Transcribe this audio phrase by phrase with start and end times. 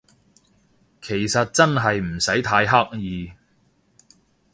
[0.99, 3.31] 其實真係唔使太刻意